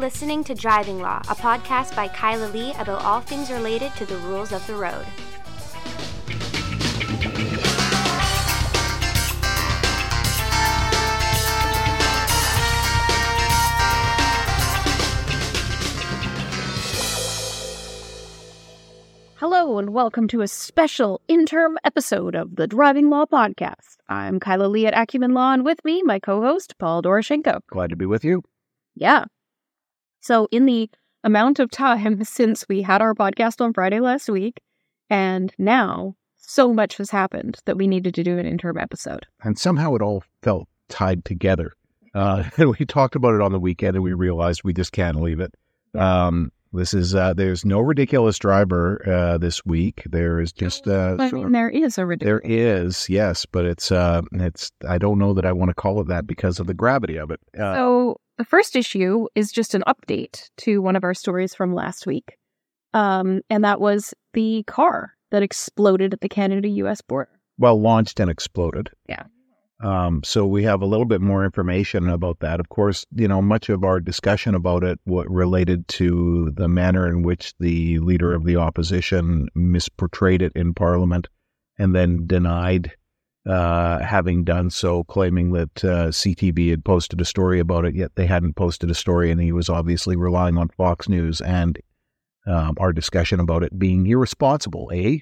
You're 0.00 0.08
listening 0.08 0.44
to 0.44 0.54
Driving 0.54 1.00
Law, 1.00 1.18
a 1.28 1.34
podcast 1.34 1.94
by 1.94 2.08
Kyla 2.08 2.46
Lee 2.46 2.72
about 2.78 3.02
all 3.02 3.20
things 3.20 3.50
related 3.50 3.94
to 3.96 4.06
the 4.06 4.16
rules 4.16 4.50
of 4.50 4.66
the 4.66 4.74
road. 4.74 5.04
Hello, 19.36 19.76
and 19.76 19.90
welcome 19.90 20.28
to 20.28 20.40
a 20.40 20.48
special 20.48 21.20
interim 21.28 21.76
episode 21.84 22.34
of 22.34 22.56
the 22.56 22.66
Driving 22.66 23.10
Law 23.10 23.26
Podcast. 23.26 23.98
I'm 24.08 24.40
Kyla 24.40 24.64
Lee 24.64 24.86
at 24.86 24.98
Acumen 24.98 25.34
Law, 25.34 25.52
and 25.52 25.62
with 25.62 25.84
me, 25.84 26.02
my 26.02 26.18
co 26.18 26.40
host, 26.40 26.78
Paul 26.78 27.02
Doroshenko. 27.02 27.60
Glad 27.66 27.90
to 27.90 27.96
be 27.96 28.06
with 28.06 28.24
you. 28.24 28.42
Yeah. 28.94 29.26
So, 30.20 30.48
in 30.50 30.66
the 30.66 30.90
amount 31.24 31.58
of 31.58 31.70
time 31.70 32.24
since 32.24 32.66
we 32.68 32.82
had 32.82 33.02
our 33.02 33.14
podcast 33.14 33.60
on 33.60 33.72
Friday 33.72 34.00
last 34.00 34.28
week, 34.28 34.60
and 35.08 35.52
now 35.58 36.14
so 36.36 36.72
much 36.72 36.96
has 36.96 37.10
happened 37.10 37.58
that 37.64 37.76
we 37.76 37.86
needed 37.86 38.14
to 38.14 38.24
do 38.24 38.38
an 38.38 38.46
interim 38.46 38.78
episode. 38.78 39.26
And 39.42 39.58
somehow 39.58 39.94
it 39.94 40.02
all 40.02 40.24
felt 40.42 40.68
tied 40.88 41.24
together. 41.24 41.72
Uh, 42.14 42.44
and 42.56 42.76
we 42.78 42.84
talked 42.86 43.14
about 43.14 43.34
it 43.34 43.40
on 43.40 43.52
the 43.52 43.60
weekend 43.60 43.96
and 43.96 44.02
we 44.02 44.12
realized 44.12 44.64
we 44.64 44.72
just 44.72 44.92
can't 44.92 45.20
leave 45.20 45.40
it. 45.40 45.54
Um, 45.96 46.50
this 46.72 46.94
is, 46.94 47.14
uh, 47.14 47.34
there's 47.34 47.64
no 47.64 47.80
ridiculous 47.80 48.38
driver 48.38 49.02
uh, 49.08 49.38
this 49.38 49.64
week. 49.64 50.02
There 50.06 50.40
is 50.40 50.52
just, 50.52 50.86
uh, 50.86 51.16
I 51.18 51.30
mean, 51.30 51.50
there 51.50 51.68
is 51.68 51.98
a 51.98 52.06
ridiculous. 52.06 52.42
there 52.44 52.82
is, 52.84 53.08
yes, 53.08 53.44
but 53.44 53.64
it's, 53.64 53.90
uh, 53.90 54.22
it's, 54.32 54.70
I 54.88 54.98
don't 54.98 55.18
know 55.18 55.34
that 55.34 55.44
I 55.44 55.52
want 55.52 55.70
to 55.70 55.74
call 55.74 56.00
it 56.00 56.06
that 56.08 56.28
because 56.28 56.60
of 56.60 56.68
the 56.68 56.74
gravity 56.74 57.16
of 57.16 57.30
it. 57.32 57.40
Uh, 57.58 57.74
So 57.74 58.20
the 58.40 58.44
first 58.46 58.74
issue 58.74 59.26
is 59.34 59.52
just 59.52 59.74
an 59.74 59.84
update 59.86 60.48
to 60.56 60.80
one 60.80 60.96
of 60.96 61.04
our 61.04 61.12
stories 61.12 61.54
from 61.54 61.74
last 61.74 62.06
week. 62.06 62.38
Um, 62.94 63.42
and 63.50 63.62
that 63.64 63.82
was 63.82 64.14
the 64.32 64.62
car 64.62 65.12
that 65.30 65.42
exploded 65.42 66.14
at 66.14 66.22
the 66.22 66.28
Canada 66.30 66.66
US 66.68 67.02
border. 67.02 67.28
well, 67.58 67.78
launched 67.78 68.18
and 68.18 68.30
exploded. 68.30 68.88
Yeah. 69.10 69.24
Um, 69.84 70.22
so 70.24 70.46
we 70.46 70.62
have 70.62 70.80
a 70.80 70.86
little 70.86 71.04
bit 71.04 71.20
more 71.20 71.44
information 71.44 72.08
about 72.08 72.38
that. 72.40 72.60
Of 72.60 72.70
course, 72.70 73.04
you 73.14 73.28
know, 73.28 73.42
much 73.42 73.68
of 73.68 73.84
our 73.84 74.00
discussion 74.00 74.54
about 74.54 74.84
it 74.84 74.98
what 75.04 75.30
related 75.30 75.86
to 75.88 76.50
the 76.54 76.66
manner 76.66 77.06
in 77.06 77.22
which 77.22 77.52
the 77.60 77.98
leader 77.98 78.32
of 78.32 78.46
the 78.46 78.56
opposition 78.56 79.50
misportrayed 79.54 80.40
it 80.40 80.52
in 80.54 80.72
Parliament 80.72 81.28
and 81.78 81.94
then 81.94 82.26
denied 82.26 82.90
uh, 83.46 84.00
having 84.00 84.44
done 84.44 84.70
so, 84.70 85.04
claiming 85.04 85.52
that 85.52 85.84
uh, 85.84 86.08
CTV 86.08 86.70
had 86.70 86.84
posted 86.84 87.20
a 87.20 87.24
story 87.24 87.58
about 87.58 87.84
it, 87.84 87.94
yet 87.94 88.14
they 88.14 88.26
hadn't 88.26 88.54
posted 88.54 88.90
a 88.90 88.94
story, 88.94 89.30
and 89.30 89.40
he 89.40 89.52
was 89.52 89.68
obviously 89.68 90.16
relying 90.16 90.58
on 90.58 90.68
Fox 90.68 91.08
News 91.08 91.40
and 91.40 91.78
um, 92.46 92.74
our 92.78 92.92
discussion 92.92 93.40
about 93.40 93.62
it 93.62 93.78
being 93.78 94.06
irresponsible, 94.06 94.90
eh? 94.92 95.18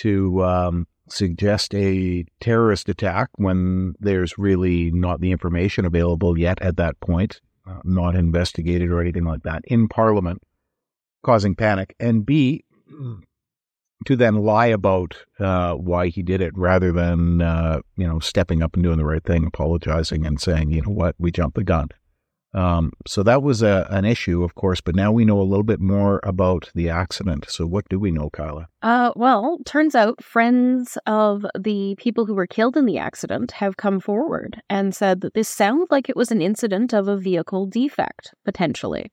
To 0.00 0.44
um, 0.44 0.86
suggest 1.08 1.74
a 1.74 2.24
terrorist 2.40 2.88
attack 2.88 3.30
when 3.36 3.94
there's 3.98 4.38
really 4.38 4.90
not 4.92 5.20
the 5.20 5.32
information 5.32 5.84
available 5.84 6.38
yet 6.38 6.60
at 6.60 6.76
that 6.76 7.00
point, 7.00 7.40
uh, 7.66 7.80
not 7.84 8.14
investigated 8.14 8.90
or 8.90 9.00
anything 9.00 9.24
like 9.24 9.42
that 9.42 9.62
in 9.64 9.88
Parliament, 9.88 10.42
causing 11.22 11.54
panic, 11.54 11.94
and 11.98 12.26
B, 12.26 12.64
to 14.04 14.16
then 14.16 14.36
lie 14.36 14.66
about 14.66 15.16
uh, 15.40 15.74
why 15.74 16.08
he 16.08 16.22
did 16.22 16.40
it 16.40 16.56
rather 16.56 16.92
than 16.92 17.40
uh, 17.40 17.80
you 17.96 18.06
know 18.06 18.18
stepping 18.18 18.62
up 18.62 18.74
and 18.74 18.82
doing 18.82 18.98
the 18.98 19.04
right 19.04 19.24
thing, 19.24 19.46
apologizing 19.46 20.26
and 20.26 20.40
saying, 20.40 20.70
you 20.70 20.82
know 20.82 20.92
what, 20.92 21.14
we 21.18 21.30
jumped 21.30 21.56
the 21.56 21.64
gun. 21.64 21.88
Um, 22.56 22.92
so 23.06 23.22
that 23.22 23.42
was 23.42 23.62
a, 23.62 23.86
an 23.90 24.06
issue, 24.06 24.42
of 24.42 24.54
course, 24.54 24.80
but 24.80 24.94
now 24.94 25.12
we 25.12 25.26
know 25.26 25.38
a 25.38 25.42
little 25.42 25.62
bit 25.62 25.80
more 25.80 26.20
about 26.22 26.70
the 26.74 26.88
accident. 26.88 27.44
So 27.50 27.66
what 27.66 27.86
do 27.90 27.98
we 27.98 28.10
know, 28.10 28.30
Kyla? 28.30 28.68
Uh, 28.80 29.12
well, 29.14 29.58
turns 29.66 29.94
out 29.94 30.24
friends 30.24 30.96
of 31.04 31.44
the 31.58 31.96
people 31.98 32.24
who 32.24 32.34
were 32.34 32.46
killed 32.46 32.78
in 32.78 32.86
the 32.86 32.96
accident 32.96 33.52
have 33.52 33.76
come 33.76 34.00
forward 34.00 34.62
and 34.70 34.94
said 34.94 35.20
that 35.20 35.34
this 35.34 35.48
sounds 35.48 35.88
like 35.90 36.08
it 36.08 36.16
was 36.16 36.30
an 36.30 36.40
incident 36.40 36.94
of 36.94 37.08
a 37.08 37.18
vehicle 37.18 37.66
defect, 37.66 38.32
potentially. 38.46 39.12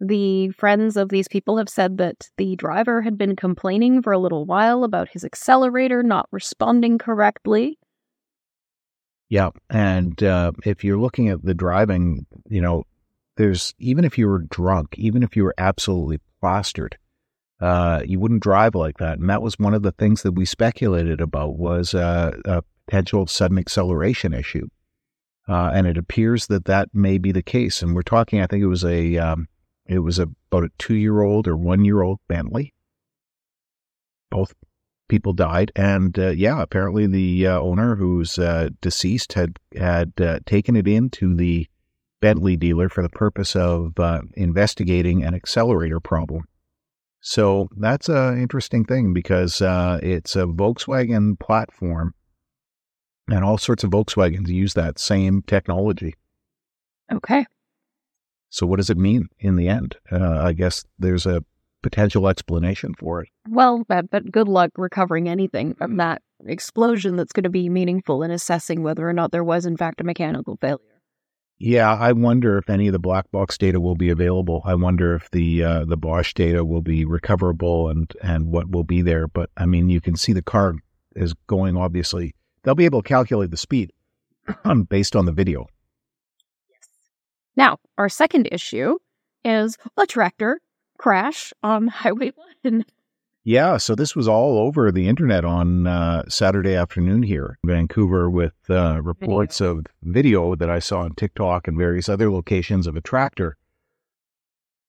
The 0.00 0.50
friends 0.50 0.96
of 0.96 1.08
these 1.08 1.28
people 1.28 1.56
have 1.56 1.70
said 1.70 1.98
that 1.98 2.28
the 2.36 2.54
driver 2.56 3.00
had 3.00 3.16
been 3.16 3.34
complaining 3.34 4.02
for 4.02 4.12
a 4.12 4.18
little 4.18 4.44
while 4.44 4.84
about 4.84 5.08
his 5.08 5.24
accelerator 5.24 6.02
not 6.02 6.28
responding 6.30 6.98
correctly. 6.98 7.78
Yeah, 9.28 9.50
and 9.70 10.22
uh, 10.22 10.52
if 10.64 10.84
you're 10.84 10.98
looking 10.98 11.30
at 11.30 11.42
the 11.42 11.54
driving, 11.54 12.26
you 12.48 12.60
know, 12.60 12.84
there's 13.36 13.74
even 13.78 14.04
if 14.04 14.18
you 14.18 14.28
were 14.28 14.40
drunk, 14.50 14.94
even 14.98 15.22
if 15.22 15.34
you 15.34 15.44
were 15.44 15.54
absolutely 15.58 16.20
plastered, 16.40 16.96
uh, 17.60 18.02
you 18.04 18.20
wouldn't 18.20 18.42
drive 18.42 18.74
like 18.74 18.98
that. 18.98 19.18
And 19.18 19.28
that 19.30 19.42
was 19.42 19.58
one 19.58 19.74
of 19.74 19.82
the 19.82 19.92
things 19.92 20.22
that 20.22 20.32
we 20.32 20.44
speculated 20.44 21.20
about 21.20 21.56
was 21.56 21.94
uh, 21.94 22.32
a 22.44 22.62
potential 22.86 23.26
sudden 23.26 23.58
acceleration 23.58 24.32
issue. 24.34 24.68
Uh, 25.48 25.70
and 25.72 25.86
it 25.86 25.96
appears 25.96 26.48
that 26.48 26.64
that 26.66 26.88
may 26.92 27.18
be 27.18 27.32
the 27.32 27.42
case. 27.42 27.82
And 27.82 27.94
we're 27.94 28.02
talking, 28.02 28.40
I 28.40 28.46
think 28.46 28.62
it 28.62 28.68
was 28.68 28.84
a, 28.84 29.16
um, 29.16 29.48
it 29.88 30.00
was 30.00 30.18
about 30.18 30.64
a 30.64 30.70
two 30.78 30.94
year 30.94 31.22
old 31.22 31.46
or 31.46 31.56
one 31.56 31.84
year 31.84 32.02
old 32.02 32.18
Bentley. 32.28 32.74
Both 34.30 34.54
people 35.08 35.32
died, 35.32 35.70
and 35.76 36.18
uh, 36.18 36.30
yeah, 36.30 36.60
apparently 36.60 37.06
the 37.06 37.46
uh, 37.46 37.60
owner, 37.60 37.96
who's 37.96 38.38
uh, 38.38 38.70
deceased, 38.80 39.34
had 39.34 39.58
had 39.76 40.12
uh, 40.20 40.40
taken 40.46 40.76
it 40.76 40.88
into 40.88 41.34
the 41.34 41.68
Bentley 42.20 42.56
dealer 42.56 42.88
for 42.88 43.02
the 43.02 43.08
purpose 43.08 43.54
of 43.54 43.98
uh, 43.98 44.22
investigating 44.34 45.22
an 45.22 45.34
accelerator 45.34 46.00
problem. 46.00 46.44
So 47.20 47.68
that's 47.76 48.08
an 48.08 48.40
interesting 48.40 48.84
thing 48.84 49.12
because 49.12 49.60
uh, 49.60 49.98
it's 50.02 50.36
a 50.36 50.46
Volkswagen 50.46 51.38
platform, 51.38 52.14
and 53.28 53.44
all 53.44 53.58
sorts 53.58 53.84
of 53.84 53.90
Volkswagens 53.90 54.48
use 54.48 54.74
that 54.74 54.98
same 54.98 55.42
technology. 55.42 56.14
Okay. 57.12 57.46
So 58.50 58.66
what 58.66 58.76
does 58.76 58.90
it 58.90 58.96
mean 58.96 59.28
in 59.38 59.56
the 59.56 59.68
end? 59.68 59.96
Uh, 60.10 60.38
I 60.42 60.52
guess 60.52 60.84
there's 60.98 61.26
a 61.26 61.44
potential 61.82 62.28
explanation 62.28 62.94
for 62.98 63.22
it. 63.22 63.28
Well, 63.48 63.84
but, 63.88 64.10
but 64.10 64.30
good 64.30 64.48
luck 64.48 64.70
recovering 64.76 65.28
anything 65.28 65.74
from 65.74 65.96
that 65.98 66.22
explosion 66.44 67.16
that's 67.16 67.32
going 67.32 67.44
to 67.44 67.50
be 67.50 67.68
meaningful 67.68 68.22
in 68.22 68.30
assessing 68.30 68.82
whether 68.82 69.08
or 69.08 69.12
not 69.12 69.32
there 69.32 69.44
was, 69.44 69.66
in 69.66 69.76
fact, 69.76 70.00
a 70.00 70.04
mechanical 70.04 70.56
failure. 70.60 70.96
Yeah, 71.58 71.94
I 71.94 72.12
wonder 72.12 72.58
if 72.58 72.68
any 72.68 72.86
of 72.86 72.92
the 72.92 72.98
black 72.98 73.30
box 73.30 73.56
data 73.56 73.80
will 73.80 73.94
be 73.94 74.10
available. 74.10 74.62
I 74.64 74.74
wonder 74.74 75.14
if 75.14 75.30
the 75.30 75.64
uh, 75.64 75.84
the 75.86 75.96
Bosch 75.96 76.34
data 76.34 76.66
will 76.66 76.82
be 76.82 77.06
recoverable 77.06 77.88
and 77.88 78.12
and 78.22 78.48
what 78.48 78.70
will 78.70 78.84
be 78.84 79.00
there. 79.00 79.26
But 79.26 79.48
I 79.56 79.64
mean, 79.64 79.88
you 79.88 80.02
can 80.02 80.16
see 80.16 80.34
the 80.34 80.42
car 80.42 80.74
is 81.14 81.32
going. 81.46 81.74
Obviously, 81.74 82.34
they'll 82.62 82.74
be 82.74 82.84
able 82.84 83.00
to 83.00 83.08
calculate 83.08 83.50
the 83.50 83.56
speed 83.56 83.90
based 84.88 85.16
on 85.16 85.24
the 85.24 85.32
video. 85.32 85.66
Now, 87.56 87.78
our 87.96 88.08
second 88.08 88.48
issue 88.52 88.98
is 89.44 89.78
a 89.96 90.06
tractor 90.06 90.60
crash 90.98 91.52
on 91.62 91.88
Highway 92.02 92.32
1. 92.62 92.84
Yeah, 93.44 93.76
so 93.76 93.94
this 93.94 94.16
was 94.16 94.26
all 94.26 94.58
over 94.58 94.90
the 94.90 95.06
internet 95.08 95.44
on 95.44 95.86
uh, 95.86 96.24
Saturday 96.28 96.74
afternoon 96.74 97.22
here 97.22 97.58
in 97.62 97.70
Vancouver 97.70 98.28
with 98.28 98.54
uh, 98.68 99.00
reports 99.02 99.60
of 99.60 99.86
video 100.02 100.56
that 100.56 100.68
I 100.68 100.80
saw 100.80 101.02
on 101.02 101.14
TikTok 101.14 101.68
and 101.68 101.78
various 101.78 102.08
other 102.08 102.28
locations 102.30 102.88
of 102.88 102.96
a 102.96 103.00
tractor 103.00 103.56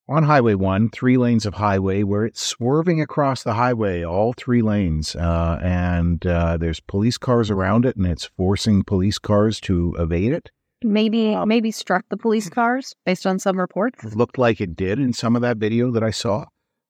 on 0.10 0.24
Highway 0.24 0.56
1, 0.56 0.90
three 0.90 1.18
lanes 1.18 1.46
of 1.46 1.56
highway, 1.56 2.02
where 2.02 2.26
it's 2.26 2.42
swerving 2.42 3.02
across 3.02 3.44
the 3.44 3.54
highway, 3.54 4.04
all 4.04 4.34
three 4.34 4.62
lanes. 4.62 5.16
Uh, 5.16 5.60
and 5.62 6.26
uh, 6.26 6.58
there's 6.58 6.80
police 6.80 7.18
cars 7.18 7.52
around 7.52 7.86
it, 7.86 7.96
and 7.96 8.08
it's 8.08 8.26
forcing 8.26 8.84
police 8.84 9.20
cars 9.20 9.60
to 9.62 9.96
evade 10.00 10.32
it. 10.32 10.50
Maybe 10.84 11.36
maybe 11.46 11.72
struck 11.72 12.06
the 12.10 12.18
police 12.18 12.50
cars 12.50 12.96
based 13.06 13.26
on 13.26 13.40
some 13.40 13.60
reports. 13.60 14.04
It 14.04 14.16
looked 14.16 14.38
like 14.38 14.62
it 14.62 14.76
did 14.76 15.00
in 15.00 15.14
some 15.14 15.36
of 15.36 15.42
that 15.42 15.58
video 15.58 15.92
that 15.92 16.04
I 16.04 16.12
saw. 16.12 16.46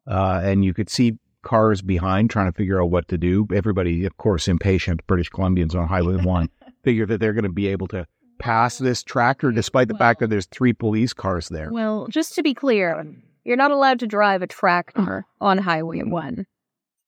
Uh, 0.06 0.42
and 0.44 0.64
you 0.64 0.74
could 0.74 0.90
see 0.90 1.18
cars 1.42 1.82
behind 1.82 2.30
trying 2.30 2.52
to 2.52 2.58
figure 2.58 2.82
out 2.82 2.92
what 2.92 3.08
to 3.08 3.18
do. 3.18 3.48
Everybody, 3.54 4.06
of 4.06 4.18
course, 4.18 4.48
impatient 4.48 5.06
British 5.08 5.30
Columbians 5.30 5.76
on 5.76 5.88
Highway 5.88 6.16
1 6.24 6.50
figure 6.84 7.06
that 7.06 7.20
they're 7.20 7.34
going 7.34 7.44
to 7.44 7.50
be 7.50 7.68
able 7.68 7.88
to 7.88 8.06
pass 8.40 8.78
this 8.78 9.04
tractor 9.04 9.52
despite 9.52 9.88
the 9.88 9.98
fact 9.98 10.20
that 10.20 10.30
there's 10.30 10.46
three 10.46 10.74
police 10.74 11.14
cars 11.14 11.50
there. 11.50 11.70
Well, 11.72 12.08
just 12.08 12.36
to 12.36 12.44
be 12.44 12.54
clear, 12.54 13.06
you're 13.44 13.58
not 13.58 13.72
allowed 13.72 14.00
to 14.00 14.08
drive 14.08 14.42
a 14.42 14.48
tractor 14.48 15.26
on 15.42 15.58
Highway 15.58 16.04
1. 16.04 16.46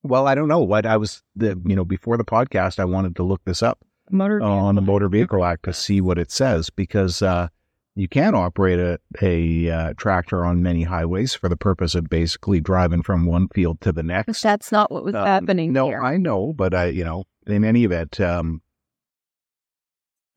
Well, 0.02 0.26
I 0.26 0.34
don't 0.34 0.48
know 0.48 0.60
what 0.60 0.86
I 0.86 0.96
was 0.96 1.22
the 1.36 1.60
you 1.66 1.76
know 1.76 1.84
before 1.84 2.16
the 2.16 2.24
podcast 2.24 2.78
I 2.78 2.86
wanted 2.86 3.16
to 3.16 3.22
look 3.22 3.42
this 3.44 3.62
up 3.62 3.78
Motor 4.12 4.42
on 4.42 4.74
the 4.74 4.80
Motor 4.80 5.08
Vehicle 5.08 5.44
Act 5.44 5.64
to 5.64 5.72
see 5.72 6.00
what 6.00 6.18
it 6.18 6.30
says 6.30 6.70
because 6.70 7.22
uh, 7.22 7.48
you 7.94 8.08
can 8.08 8.34
operate 8.34 8.78
a, 8.78 8.98
a 9.20 9.70
uh, 9.70 9.94
tractor 9.96 10.44
on 10.44 10.62
many 10.62 10.84
highways 10.84 11.34
for 11.34 11.48
the 11.48 11.56
purpose 11.56 11.94
of 11.94 12.08
basically 12.08 12.60
driving 12.60 13.02
from 13.02 13.26
one 13.26 13.48
field 13.48 13.80
to 13.82 13.92
the 13.92 14.02
next. 14.02 14.42
That's 14.42 14.70
not 14.72 14.90
what 14.90 15.04
was 15.04 15.14
Uh, 15.14 15.24
happening 15.24 15.72
No, 15.72 15.88
here. 15.88 16.02
I 16.02 16.16
know, 16.16 16.52
but 16.52 16.74
I, 16.74 16.86
you 16.86 17.04
know, 17.04 17.24
in 17.46 17.64
any 17.64 17.84
event, 17.84 18.20
um, 18.20 18.62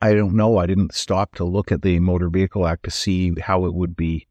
I 0.01 0.13
don't 0.13 0.35
know. 0.35 0.57
I 0.57 0.65
didn't 0.65 0.93
stop 0.93 1.35
to 1.35 1.45
look 1.45 1.71
at 1.71 1.81
the 1.81 1.99
Motor 1.99 2.29
Vehicle 2.29 2.67
Act 2.67 2.83
to 2.83 2.91
see 2.91 3.33
how 3.39 3.65
it 3.65 3.73
would 3.73 3.95
be 3.95 4.27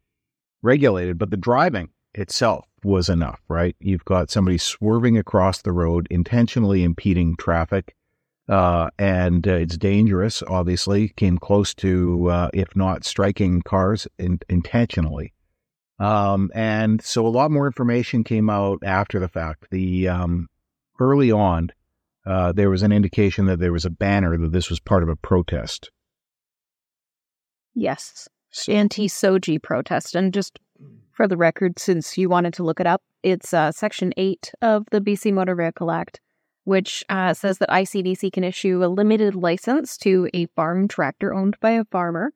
regulated, 0.61 1.17
but 1.19 1.31
the 1.31 1.37
driving 1.37 1.89
itself 2.15 2.67
was 2.85 3.09
enough, 3.09 3.41
right? 3.49 3.75
You've 3.81 4.05
got 4.05 4.31
somebody 4.31 4.59
swerving 4.59 5.17
across 5.17 5.63
the 5.63 5.73
road, 5.73 6.07
intentionally 6.11 6.85
impeding 6.85 7.37
traffic, 7.37 7.95
uh, 8.53 8.91
and 8.99 9.49
uh, 9.49 9.53
it's 9.53 9.79
dangerous. 9.79 10.43
Obviously, 10.47 11.09
came 11.09 11.39
close 11.39 11.73
to, 11.77 12.29
uh, 12.29 12.51
if 12.53 12.77
not 12.77 13.03
striking 13.03 13.63
cars 13.63 14.07
in- 14.19 14.41
intentionally. 14.51 15.33
Um, 15.99 16.51
and 16.55 17.01
so 17.01 17.27
a 17.27 17.29
lot 17.29 17.51
more 17.51 17.67
information 17.67 18.25
came 18.25 18.51
out 18.51 18.81
after 18.85 19.19
the 19.19 19.29
fact. 19.29 19.69
The 19.71 20.09
um, 20.09 20.49
early 21.01 21.33
on, 21.33 21.71
uh, 22.27 22.53
there 22.53 22.69
was 22.69 22.83
an 22.83 22.93
indication 22.93 23.47
that 23.47 23.59
there 23.59 23.73
was 23.73 23.87
a 23.87 23.91
banner 23.91 24.37
that 24.37 24.53
this 24.53 24.69
was 24.69 24.81
part 24.81 25.03
of 25.03 25.09
a 25.09 25.17
protest. 25.17 25.91
Yes, 27.75 28.29
anti 28.69 29.09
SOGI 29.09 29.63
protest, 29.63 30.15
and 30.15 30.35
just 30.35 30.59
for 31.13 31.27
the 31.27 31.39
record, 31.39 31.79
since 31.79 32.19
you 32.19 32.29
wanted 32.29 32.53
to 32.55 32.65
look 32.65 32.81
it 32.81 32.87
up, 32.87 33.03
it's 33.23 33.55
uh, 33.55 33.73
Section 33.73 34.13
8 34.19 34.53
of 34.61 34.85
the 34.91 35.01
BC 35.01 35.33
Motor 35.33 35.55
Vehicle 35.55 35.91
Act, 35.91 36.21
which 36.65 37.05
uh, 37.09 37.35
says 37.35 37.59
that 37.59 37.69
ICBC 37.71 38.33
can 38.33 38.45
issue 38.45 38.85
a 38.85 38.87
limited 38.87 39.35
license 39.35 39.97
to 39.99 40.29
a 40.33 40.47
farm 40.47 40.89
tractor 40.89 41.35
owned 41.35 41.57
by 41.61 41.71
a 41.71 41.85
farmer 41.85 42.33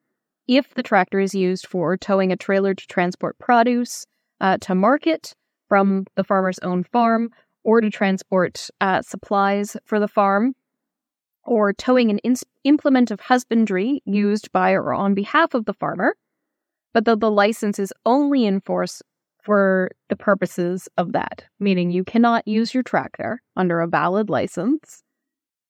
if 0.48 0.74
the 0.74 0.82
tractor 0.82 1.20
is 1.20 1.34
used 1.34 1.66
for 1.66 1.96
towing 1.96 2.32
a 2.32 2.36
trailer 2.36 2.74
to 2.74 2.86
transport 2.86 3.38
produce 3.38 4.06
uh, 4.40 4.58
to 4.58 4.74
market 4.74 5.34
from 5.68 6.04
the 6.14 6.24
farmer's 6.24 6.58
own 6.60 6.84
farm 6.84 7.30
or 7.64 7.80
to 7.80 7.90
transport 7.90 8.68
uh, 8.80 9.02
supplies 9.02 9.76
for 9.84 9.98
the 9.98 10.08
farm 10.08 10.54
or 11.44 11.72
towing 11.72 12.10
an 12.10 12.18
in- 12.18 12.36
implement 12.64 13.10
of 13.10 13.20
husbandry 13.20 14.02
used 14.04 14.50
by 14.52 14.72
or 14.72 14.92
on 14.92 15.14
behalf 15.14 15.54
of 15.54 15.64
the 15.64 15.74
farmer. 15.74 16.16
But 16.92 17.04
the, 17.04 17.16
the 17.16 17.30
license 17.30 17.78
is 17.78 17.92
only 18.04 18.46
in 18.46 18.60
force 18.60 19.02
for 19.46 19.92
the 20.08 20.16
purposes 20.16 20.88
of 20.98 21.12
that, 21.12 21.44
meaning 21.60 21.92
you 21.92 22.02
cannot 22.02 22.46
use 22.48 22.74
your 22.74 22.82
tractor 22.82 23.40
under 23.54 23.80
a 23.80 23.86
valid 23.86 24.28
license 24.28 25.04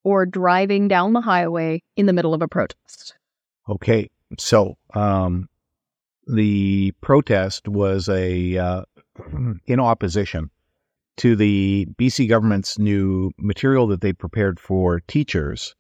or 0.03 0.25
driving 0.25 0.89
down 0.89 1.13
the 1.13 1.21
highway 1.21 1.83
in 1.95 2.07
the 2.07 2.13
middle 2.15 2.33
of 2.33 2.41
a 2.41 2.49
protest. 2.49 3.15
Okay, 3.69 4.09
so 4.39 4.79
um, 4.95 5.47
the 6.27 6.93
protest 7.03 7.69
was 7.69 8.09
a 8.09 8.57
uh, 8.57 8.83
in 9.67 9.79
opposition 9.79 10.51
to 11.19 11.37
the 11.37 11.87
BC 11.99 12.31
government's 12.31 12.79
new 12.79 13.31
material 13.37 13.87
that 13.89 14.01
they 14.01 14.15
prepared 14.15 14.59
for 14.59 15.01
teachers 15.01 15.75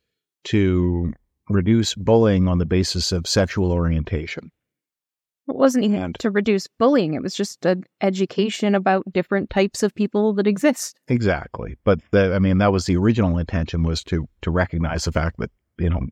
to 0.44 1.14
reduce 1.48 1.94
bullying 1.94 2.46
on 2.46 2.58
the 2.58 2.66
basis 2.66 3.10
of 3.10 3.26
sexual 3.26 3.72
orientation. 3.72 4.50
It 5.48 5.54
wasn't 5.54 5.84
even 5.84 6.02
And- 6.02 6.18
to 6.18 6.30
reduce 6.30 6.66
bullying, 6.66 7.14
it 7.14 7.22
was 7.22 7.34
just 7.34 7.64
an 7.64 7.84
education 8.00 8.74
about 8.74 9.12
different 9.12 9.48
types 9.50 9.82
of 9.82 9.94
people 9.94 10.32
that 10.34 10.46
exist. 10.46 10.98
Exactly, 11.08 11.76
but 11.84 12.00
the, 12.10 12.34
I 12.34 12.38
mean 12.38 12.58
that 12.58 12.72
was 12.72 12.86
the 12.86 12.96
original 12.96 13.38
intention 13.38 13.82
was 13.82 14.02
to 14.04 14.28
to 14.42 14.50
recognize 14.50 15.04
the 15.04 15.12
fact 15.12 15.38
that 15.38 15.50
you 15.78 15.90
know 15.90 16.06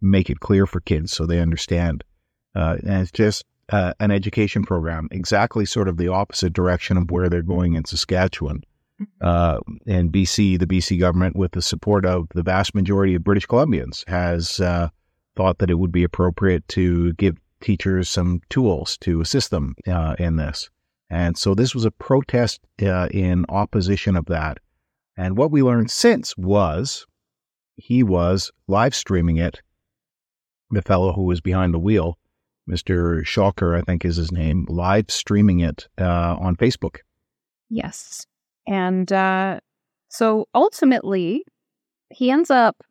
make 0.00 0.30
it 0.30 0.40
clear 0.40 0.66
for 0.66 0.80
kids 0.80 1.12
so 1.12 1.26
they 1.26 1.40
understand, 1.40 2.04
uh, 2.54 2.76
and 2.82 3.02
it's 3.02 3.10
just 3.10 3.44
uh, 3.70 3.92
an 3.98 4.12
education 4.12 4.62
program, 4.62 5.08
exactly 5.10 5.64
sort 5.66 5.88
of 5.88 5.96
the 5.96 6.06
opposite 6.08 6.52
direction 6.52 6.96
of 6.96 7.10
where 7.10 7.28
they're 7.28 7.42
going 7.42 7.74
in 7.74 7.84
Saskatchewan. 7.84 8.62
Uh, 9.20 9.58
and 9.86 10.10
BC, 10.10 10.58
the 10.58 10.66
BC 10.66 10.98
government, 10.98 11.36
with 11.36 11.52
the 11.52 11.60
support 11.60 12.06
of 12.06 12.28
the 12.34 12.42
vast 12.42 12.74
majority 12.74 13.14
of 13.14 13.22
British 13.24 13.46
Columbians, 13.46 14.08
has 14.08 14.58
uh, 14.60 14.88
thought 15.34 15.58
that 15.58 15.68
it 15.68 15.74
would 15.74 15.92
be 15.92 16.02
appropriate 16.02 16.66
to 16.68 17.12
give 17.14 17.36
teachers 17.60 18.08
some 18.08 18.40
tools 18.48 18.96
to 18.98 19.20
assist 19.20 19.50
them 19.50 19.74
uh, 19.86 20.16
in 20.18 20.36
this. 20.36 20.70
And 21.08 21.38
so 21.38 21.54
this 21.54 21.74
was 21.74 21.84
a 21.84 21.90
protest 21.90 22.60
uh, 22.82 23.08
in 23.10 23.44
opposition 23.48 24.16
of 24.16 24.26
that. 24.26 24.58
And 25.16 25.36
what 25.36 25.50
we 25.50 25.62
learned 25.62 25.90
since 25.90 26.36
was 26.36 27.06
he 27.76 28.02
was 28.02 28.50
live 28.66 28.94
streaming 28.94 29.36
it. 29.36 29.60
The 30.70 30.82
fellow 30.82 31.12
who 31.12 31.22
was 31.22 31.40
behind 31.40 31.72
the 31.72 31.78
wheel, 31.78 32.18
Mr. 32.68 33.24
Schalker, 33.24 33.78
I 33.78 33.82
think 33.82 34.04
is 34.04 34.16
his 34.16 34.32
name, 34.32 34.66
live 34.68 35.10
streaming 35.10 35.60
it 35.60 35.86
uh, 35.98 36.36
on 36.38 36.56
Facebook. 36.56 36.98
Yes. 37.70 38.26
And 38.66 39.12
uh, 39.12 39.60
so 40.08 40.48
ultimately, 40.54 41.44
he 42.10 42.30
ends 42.30 42.50
up 42.50 42.82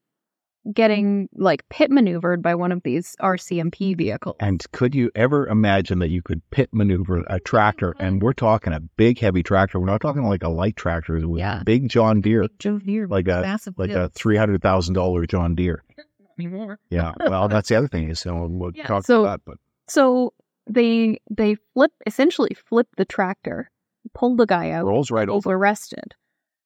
getting 0.74 1.30
like 1.36 1.68
pit 1.70 1.92
maneuvered 1.92 2.42
by 2.42 2.56
one 2.56 2.72
of 2.72 2.82
these 2.84 3.16
RCMP 3.22 3.72
mm-hmm. 3.72 3.98
vehicles. 3.98 4.36
And 4.40 4.64
could 4.72 4.96
you 4.96 5.12
ever 5.16 5.48
imagine 5.48 6.00
that 6.00 6.10
you 6.10 6.22
could 6.22 6.42
pit 6.52 6.70
maneuver 6.74 7.24
a 7.28 7.40
tractor? 7.40 7.96
And 8.00 8.18
mm-hmm. 8.18 8.26
we're 8.26 8.34
talking 8.34 8.74
a 8.74 8.80
big, 8.80 9.20
heavy 9.20 9.44
tractor. 9.44 9.80
We're 9.80 9.86
not 9.86 10.02
talking 10.02 10.24
like 10.24 10.44
a 10.44 10.50
light 10.50 10.76
tractor. 10.76 11.18
It 11.18 11.26
was 11.26 11.40
Yeah. 11.40 11.62
big 11.64 11.90
John 11.90 12.22
Deere, 12.22 12.48
Joe 12.60 12.80
Deere, 12.80 13.08
like 13.08 13.28
a 13.28 13.42
massive 13.42 13.76
like 13.78 13.92
a 13.92 14.10
three 14.10 14.38
hundred 14.38 14.62
thousand 14.62 14.94
dollar 14.96 15.26
John 15.26 15.56
Deere. 15.56 15.84
anymore. 16.40 16.80
Yeah. 16.90 17.14
Well, 17.20 17.48
that's 17.48 17.70
the 17.70 17.76
other 17.76 17.88
thing 17.88 18.10
is 18.10 18.20
so 18.20 18.48
we'll 18.50 18.72
Yeah, 18.74 18.88
talk 18.88 19.06
so- 19.06 19.22
about 19.22 19.46
that. 19.46 19.52
But 19.52 19.58
So 19.88 20.34
they 20.68 21.20
they 21.30 21.56
flip 21.74 21.92
essentially 22.08 22.56
flip 22.56 22.88
the 22.98 23.06
tractor, 23.06 23.70
pull 24.14 24.36
the 24.36 24.46
guy 24.46 24.72
out, 24.72 24.86
rolls 24.86 25.12
right 25.12 25.30
over. 25.30 25.52
arrested. 25.52 26.16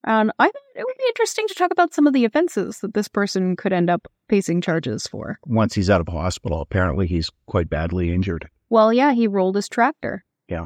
And 0.05 0.31
I 0.39 0.45
thought 0.45 0.61
it 0.75 0.85
would 0.85 0.97
be 0.97 1.07
interesting 1.07 1.47
to 1.47 1.55
talk 1.55 1.71
about 1.71 1.93
some 1.93 2.07
of 2.07 2.13
the 2.13 2.25
offenses 2.25 2.79
that 2.79 2.93
this 2.93 3.07
person 3.07 3.55
could 3.55 3.73
end 3.73 3.89
up 3.89 4.07
facing 4.29 4.61
charges 4.61 5.07
for. 5.07 5.39
Once 5.45 5.75
he's 5.75 5.89
out 5.89 6.01
of 6.01 6.07
hospital, 6.07 6.61
apparently 6.61 7.05
he's 7.05 7.29
quite 7.47 7.69
badly 7.69 8.13
injured. 8.13 8.49
Well, 8.69 8.93
yeah, 8.93 9.13
he 9.13 9.27
rolled 9.27 9.55
his 9.55 9.67
tractor. 9.67 10.23
Yeah. 10.47 10.65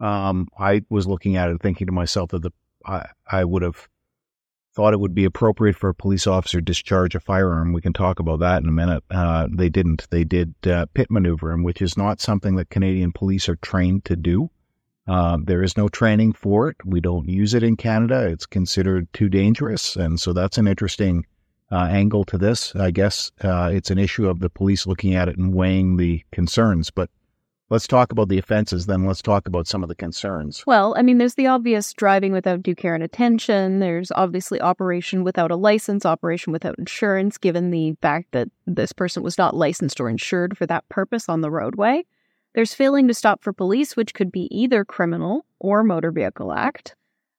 Um, 0.00 0.48
I 0.58 0.82
was 0.90 1.06
looking 1.06 1.36
at 1.36 1.50
it, 1.50 1.62
thinking 1.62 1.86
to 1.86 1.92
myself 1.92 2.30
that 2.30 2.42
the 2.42 2.50
I, 2.84 3.06
I 3.30 3.44
would 3.44 3.62
have 3.62 3.88
thought 4.74 4.94
it 4.94 5.00
would 5.00 5.14
be 5.14 5.24
appropriate 5.24 5.76
for 5.76 5.90
a 5.90 5.94
police 5.94 6.26
officer 6.26 6.58
to 6.58 6.64
discharge 6.64 7.14
a 7.14 7.20
firearm. 7.20 7.72
We 7.72 7.82
can 7.82 7.92
talk 7.92 8.18
about 8.18 8.40
that 8.40 8.62
in 8.62 8.68
a 8.68 8.72
minute. 8.72 9.04
Uh, 9.10 9.46
they 9.52 9.68
didn't. 9.68 10.08
They 10.10 10.24
did 10.24 10.54
uh, 10.66 10.86
pit 10.94 11.10
maneuver 11.10 11.52
him, 11.52 11.62
which 11.62 11.82
is 11.82 11.96
not 11.96 12.20
something 12.20 12.56
that 12.56 12.70
Canadian 12.70 13.12
police 13.12 13.48
are 13.48 13.56
trained 13.56 14.04
to 14.06 14.16
do. 14.16 14.50
Um, 15.06 15.44
there 15.44 15.62
is 15.62 15.76
no 15.76 15.88
training 15.88 16.32
for 16.32 16.68
it. 16.68 16.76
We 16.84 17.00
don't 17.00 17.28
use 17.28 17.54
it 17.54 17.62
in 17.62 17.76
Canada. 17.76 18.26
It's 18.26 18.46
considered 18.46 19.12
too 19.12 19.28
dangerous, 19.28 19.96
and 19.96 20.20
so 20.20 20.32
that's 20.32 20.58
an 20.58 20.68
interesting 20.68 21.26
uh, 21.72 21.88
angle 21.90 22.24
to 22.24 22.38
this. 22.38 22.74
I 22.76 22.90
guess 22.90 23.32
uh, 23.42 23.70
it's 23.72 23.90
an 23.90 23.98
issue 23.98 24.28
of 24.28 24.40
the 24.40 24.50
police 24.50 24.86
looking 24.86 25.14
at 25.14 25.28
it 25.28 25.38
and 25.38 25.54
weighing 25.54 25.96
the 25.96 26.22
concerns. 26.30 26.90
But 26.90 27.10
let's 27.70 27.88
talk 27.88 28.12
about 28.12 28.28
the 28.28 28.38
offenses. 28.38 28.86
Then 28.86 29.06
let's 29.06 29.22
talk 29.22 29.48
about 29.48 29.66
some 29.66 29.82
of 29.82 29.88
the 29.88 29.94
concerns. 29.94 30.62
Well, 30.66 30.94
I 30.96 31.02
mean, 31.02 31.18
there's 31.18 31.34
the 31.34 31.46
obvious 31.46 31.92
driving 31.94 32.30
without 32.32 32.62
due 32.62 32.74
care 32.74 32.94
and 32.94 33.02
attention. 33.02 33.80
There's 33.80 34.12
obviously 34.12 34.60
operation 34.60 35.24
without 35.24 35.50
a 35.50 35.56
license, 35.56 36.04
operation 36.04 36.52
without 36.52 36.78
insurance, 36.78 37.38
given 37.38 37.70
the 37.70 37.96
fact 38.02 38.32
that 38.32 38.48
this 38.66 38.92
person 38.92 39.22
was 39.22 39.38
not 39.38 39.56
licensed 39.56 39.98
or 39.98 40.10
insured 40.10 40.56
for 40.56 40.66
that 40.66 40.88
purpose 40.90 41.28
on 41.28 41.40
the 41.40 41.50
roadway. 41.50 42.04
There's 42.54 42.74
failing 42.74 43.08
to 43.08 43.14
stop 43.14 43.42
for 43.42 43.52
police, 43.52 43.96
which 43.96 44.14
could 44.14 44.30
be 44.30 44.48
either 44.50 44.84
criminal 44.84 45.44
or 45.58 45.82
motor 45.82 46.10
vehicle 46.10 46.52
act. 46.52 46.94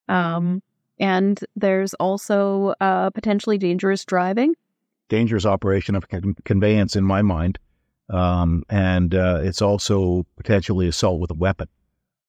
Um, 0.10 0.62
and 1.00 1.40
there's 1.56 1.94
also 1.96 2.74
uh, 2.82 3.10
potentially 3.12 3.58
dangerous 3.58 4.06
driving. 4.06 4.56
dangerous 5.10 5.46
operation 5.46 5.96
of 5.96 6.10
con- 6.10 6.36
conveyance 6.46 6.96
in 6.96 7.04
my 7.04 7.22
mind. 7.22 7.60
Um, 8.10 8.64
and 8.70 9.14
uh, 9.16 9.40
it's 9.44 9.62
also 9.62 10.26
potentially 10.36 10.88
assault 10.88 11.20
with 11.20 11.32
a 11.32 11.36
weapon. 11.36 11.68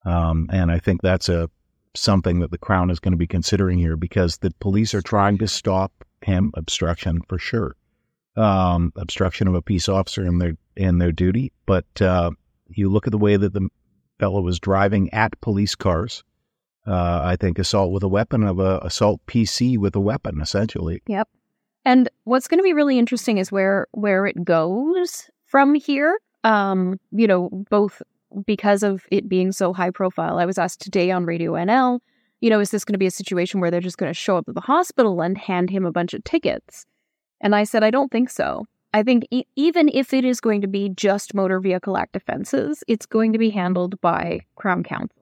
Um, 0.05 0.49
and 0.53 0.71
I 0.71 0.79
think 0.79 1.03
that's 1.03 1.29
a 1.29 1.49
something 1.97 2.41
that 2.41 2.51
the 2.51 2.59
Crown 2.59 2.91
is 2.91 3.01
going 3.01 3.13
to 3.13 3.19
be 3.19 3.27
considering 3.27 3.79
here 3.79 3.97
because 3.97 4.39
the 4.39 4.51
police 4.61 4.95
are 4.95 5.03
trying 5.03 5.39
to 5.39 5.49
stop 5.49 5.93
him 6.23 6.51
obstruction 6.55 7.21
for 7.29 7.39
sure. 7.39 7.77
Um, 8.37 8.93
obstruction 8.97 9.47
of 9.49 9.55
a 9.55 9.63
peace 9.63 9.89
officer 9.89 10.27
in 10.27 10.39
their 10.39 10.57
in 10.77 10.99
their 10.99 11.13
duty. 11.13 11.53
But 11.67 11.87
uh, 12.03 12.33
you 12.79 12.89
look 12.89 13.07
at 13.07 13.11
the 13.11 13.19
way 13.19 13.37
that 13.37 13.53
the 13.53 13.69
fellow 14.19 14.41
was 14.41 14.61
driving 14.61 15.13
at 15.13 15.41
police 15.41 15.75
cars. 15.75 16.25
Uh, 16.87 17.21
I 17.23 17.37
think 17.37 17.59
assault 17.59 17.93
with 17.93 18.03
a 18.03 18.09
weapon 18.09 18.45
of 18.45 18.59
a 18.59 18.79
assault 18.83 19.21
PC 19.27 19.79
with 19.79 19.97
a 19.97 20.01
weapon, 20.01 20.41
essentially. 20.41 21.03
Yep. 21.07 21.29
And 21.85 22.09
what's 22.25 22.49
going 22.49 22.59
to 22.59 22.65
be 22.65 22.73
really 22.73 22.99
interesting 22.99 23.39
is 23.39 23.51
where 23.51 23.87
where 23.93 24.27
it 24.27 24.45
goes 24.45 25.31
from 25.47 25.75
here. 25.75 26.19
Um, 26.45 27.01
you 27.11 27.27
know, 27.27 27.49
both 27.71 28.03
because 28.47 28.83
of 28.83 29.07
it 29.11 29.29
being 29.29 29.53
so 29.53 29.73
high 29.73 29.91
profile. 29.91 30.39
I 30.39 30.47
was 30.47 30.59
asked 30.59 30.81
today 30.81 31.11
on 31.11 31.25
Radio 31.25 31.53
NL, 31.53 32.01
you 32.41 32.51
know, 32.51 32.61
is 32.61 32.71
this 32.71 32.85
going 32.85 32.95
to 32.95 32.99
be 32.99 33.07
a 33.07 33.11
situation 33.11 33.61
where 33.61 33.71
they're 33.71 33.81
just 33.81 33.99
going 33.99 34.11
to 34.11 34.19
show 34.19 34.37
up 34.37 34.49
at 34.49 34.55
the 34.55 34.61
hospital 34.61 35.23
and 35.23 35.39
hand 35.39 35.71
him 35.71 35.87
a 35.87 35.93
bunch 35.93 36.13
of 36.13 36.25
tickets? 36.25 36.85
And 37.41 37.55
I 37.55 37.65
said, 37.65 37.85
I 37.85 37.91
don't 37.91 38.11
think 38.11 38.31
so. 38.31 38.67
I 38.95 39.03
think 39.03 39.27
e- 39.33 39.45
even 39.57 39.91
if 39.93 40.15
it 40.15 40.25
is 40.25 40.41
going 40.41 40.61
to 40.61 40.69
be 40.69 40.89
just 40.89 41.35
Motor 41.35 41.59
Vehicle 41.61 41.97
Act 41.99 42.15
offenses, 42.15 42.83
it's 42.87 43.07
going 43.07 43.33
to 43.33 43.39
be 43.39 43.51
handled 43.51 44.01
by 44.01 44.41
Crown 44.55 44.85
Counsel. 44.85 45.19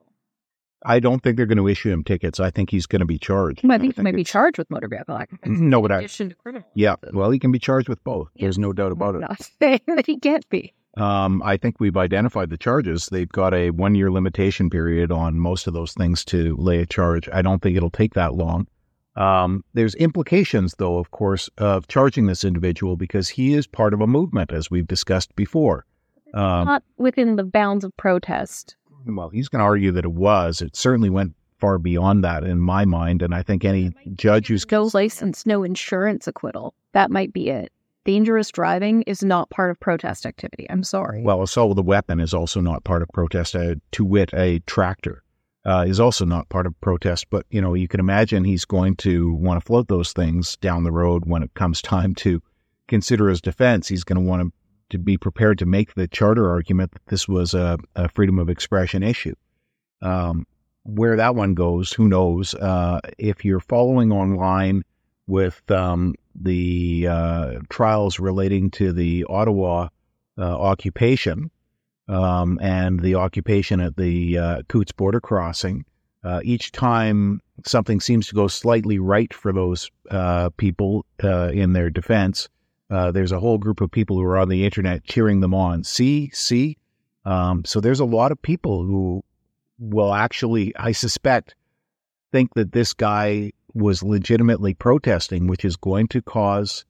I 0.85 0.99
don't 0.99 1.23
think 1.23 1.37
they're 1.37 1.45
going 1.47 1.57
to 1.57 1.67
issue 1.67 1.89
him 1.91 2.03
tickets. 2.03 2.39
I 2.39 2.51
think 2.51 2.69
he's 2.69 2.85
going 2.85 2.99
to 2.99 3.05
be 3.05 3.17
charged. 3.17 3.65
I 3.67 3.77
think 3.79 3.95
he 3.95 4.01
might 4.03 4.15
be 4.15 4.23
charged 4.23 4.57
with 4.59 4.69
Motor 4.69 4.89
Vehicle 4.89 5.15
Act 5.17 5.33
offenses. 5.33 5.59
No, 5.73 5.81
but 5.81 5.91
I, 5.91 6.07
criminal. 6.07 6.67
yeah, 6.75 6.95
well, 7.13 7.31
he 7.31 7.39
can 7.39 7.51
be 7.51 7.57
charged 7.59 7.89
with 7.89 8.03
both. 8.03 8.27
There's 8.35 8.59
no 8.59 8.73
doubt 8.73 8.91
about 8.91 9.15
I'm 9.15 9.23
it. 9.23 9.27
not 9.29 9.49
saying 9.59 9.81
that 9.87 10.05
he 10.05 10.19
can't 10.19 10.47
be. 10.49 10.73
Um, 10.95 11.41
I 11.43 11.57
think 11.57 11.79
we've 11.79 11.97
identified 11.97 12.51
the 12.51 12.57
charges. 12.57 13.07
They've 13.07 13.27
got 13.29 13.55
a 13.55 13.71
one 13.71 13.95
year 13.95 14.11
limitation 14.11 14.69
period 14.69 15.11
on 15.11 15.39
most 15.39 15.65
of 15.65 15.73
those 15.73 15.93
things 15.93 16.23
to 16.25 16.55
lay 16.57 16.77
a 16.79 16.85
charge. 16.85 17.27
I 17.33 17.41
don't 17.41 17.59
think 17.61 17.75
it'll 17.75 17.89
take 17.89 18.13
that 18.13 18.35
long. 18.35 18.67
Um, 19.15 19.63
there's 19.73 19.95
implications, 19.95 20.75
though, 20.77 20.97
of 20.97 21.11
course, 21.11 21.49
of 21.57 21.87
charging 21.87 22.25
this 22.25 22.43
individual 22.43 22.95
because 22.95 23.29
he 23.29 23.53
is 23.53 23.67
part 23.67 23.93
of 23.93 24.01
a 24.01 24.07
movement, 24.07 24.51
as 24.51 24.71
we've 24.71 24.87
discussed 24.87 25.35
before. 25.35 25.85
Um, 26.33 26.65
Not 26.65 26.83
within 26.97 27.35
the 27.35 27.43
bounds 27.43 27.83
of 27.83 27.95
protest. 27.95 28.75
Well, 29.05 29.29
he's 29.29 29.49
going 29.49 29.59
to 29.59 29.65
argue 29.65 29.91
that 29.91 30.05
it 30.05 30.13
was. 30.13 30.61
It 30.61 30.75
certainly 30.75 31.09
went 31.09 31.33
far 31.59 31.77
beyond 31.77 32.23
that 32.23 32.43
in 32.43 32.59
my 32.59 32.85
mind, 32.85 33.21
and 33.21 33.35
I 33.35 33.43
think 33.43 33.63
any 33.63 33.93
judge 34.15 34.47
who's 34.47 34.69
no 34.69 34.89
license, 34.93 35.45
no 35.45 35.63
insurance 35.63 36.27
acquittal, 36.27 36.73
that 36.93 37.11
might 37.11 37.31
be 37.31 37.49
it. 37.49 37.71
Dangerous 38.05 38.51
driving 38.51 39.03
is 39.03 39.23
not 39.23 39.49
part 39.49 39.71
of 39.71 39.79
protest 39.79 40.25
activity. 40.25 40.67
I'm 40.69 40.83
sorry. 40.83 41.21
Well, 41.21 41.41
assault 41.41 41.69
with 41.69 41.77
a 41.79 41.83
weapon 41.83 42.19
is 42.19 42.33
also 42.33 42.59
not 42.59 42.83
part 42.83 43.01
of 43.01 43.07
protest. 43.13 43.55
Uh, 43.55 43.75
to 43.91 44.03
wit, 44.03 44.31
a 44.33 44.59
tractor 44.65 45.22
uh, 45.65 45.85
is 45.87 45.99
also 45.99 46.25
not 46.25 46.49
part 46.49 46.65
of 46.65 46.79
protest. 46.81 47.29
But 47.29 47.45
you 47.49 47.61
know, 47.61 47.73
you 47.73 47.87
can 47.87 47.99
imagine 47.99 48.43
he's 48.43 48.65
going 48.65 48.95
to 48.97 49.33
want 49.33 49.59
to 49.59 49.65
float 49.65 49.87
those 49.87 50.13
things 50.13 50.57
down 50.57 50.83
the 50.83 50.91
road 50.91 51.23
when 51.25 51.43
it 51.43 51.53
comes 51.53 51.81
time 51.81 52.15
to 52.15 52.41
consider 52.87 53.29
his 53.29 53.41
defense. 53.41 53.87
He's 53.87 54.03
going 54.03 54.21
to 54.21 54.29
want 54.29 54.43
to, 54.43 54.53
be 54.99 55.17
prepared 55.17 55.57
to 55.57 55.65
make 55.65 55.95
the 55.95 56.07
charter 56.07 56.51
argument 56.51 56.91
that 56.91 57.03
this 57.07 57.27
was 57.27 57.55
a, 57.55 57.79
a 57.95 58.07
freedom 58.09 58.37
of 58.37 58.47
expression 58.47 59.01
issue. 59.01 59.33
Um, 60.03 60.45
where 60.83 61.15
that 61.15 61.33
one 61.33 61.55
goes, 61.55 61.91
who 61.91 62.07
knows? 62.07 62.53
Uh, 62.53 62.99
if 63.17 63.43
you're 63.43 63.59
following 63.59 64.11
online 64.11 64.83
with 65.25 65.63
um, 65.71 66.13
the 66.35 67.07
uh, 67.09 67.53
trials 67.69 68.19
relating 68.19 68.69
to 68.71 68.93
the 68.93 69.25
Ottawa 69.27 69.87
uh, 70.37 70.43
occupation, 70.43 71.49
um, 72.07 72.59
and 72.61 72.99
the 72.99 73.15
occupation 73.15 73.79
at 73.79 73.95
the 73.97 74.37
uh, 74.37 74.61
Coutts 74.67 74.91
border 74.91 75.21
crossing. 75.21 75.85
Uh, 76.23 76.39
each 76.43 76.71
time 76.71 77.41
something 77.65 77.99
seems 77.99 78.27
to 78.27 78.35
go 78.35 78.47
slightly 78.47 78.97
right 78.97 79.33
for 79.33 79.51
those 79.51 79.91
uh, 80.09 80.49
people 80.57 81.05
uh, 81.23 81.49
in 81.49 81.73
their 81.73 81.89
defense, 81.89 82.47
uh, 82.89 83.11
there's 83.11 83.31
a 83.31 83.39
whole 83.39 83.57
group 83.57 83.81
of 83.81 83.91
people 83.91 84.17
who 84.17 84.23
are 84.23 84.37
on 84.37 84.49
the 84.49 84.65
internet 84.65 85.03
cheering 85.03 85.39
them 85.39 85.53
on. 85.53 85.83
See, 85.83 86.29
see. 86.31 86.77
Um, 87.25 87.65
so 87.65 87.79
there's 87.79 87.99
a 87.99 88.05
lot 88.05 88.31
of 88.31 88.41
people 88.41 88.83
who 88.83 89.23
will 89.79 90.13
actually, 90.13 90.75
I 90.75 90.91
suspect, 90.91 91.55
think 92.31 92.53
that 92.55 92.71
this 92.71 92.93
guy 92.93 93.51
was 93.73 94.03
legitimately 94.03 94.75
protesting, 94.75 95.47
which 95.47 95.65
is 95.65 95.75
going 95.75 96.07
to 96.09 96.21
cause 96.21 96.85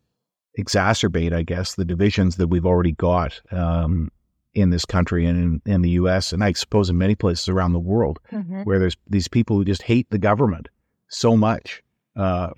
exacerbate, 0.59 1.33
I 1.33 1.43
guess, 1.43 1.75
the 1.75 1.85
divisions 1.85 2.35
that 2.35 2.47
we've 2.47 2.65
already 2.65 2.91
got. 2.91 3.39
Um, 3.51 4.11
in 4.55 4.69
this 4.69 4.85
country 4.85 5.25
and 5.25 5.61
in, 5.65 5.73
in, 5.73 5.81
the 5.81 5.91
U.S. 5.91 6.31
and 6.31 6.43
I 6.43 6.53
suppose 6.53 6.89
in 6.89 6.97
many 6.97 7.15
places 7.15 7.49
around 7.49 7.73
the 7.73 7.79
world, 7.79 8.19
mm-hmm. 8.31 8.63
where 8.63 8.79
there's 8.79 8.97
these 9.09 9.27
people 9.27 9.57
who 9.57 9.65
just 9.65 9.81
hate 9.81 10.09
the 10.09 10.17
government 10.17 10.69
so 11.07 11.35
much 11.35 11.81
uh, 12.15 12.51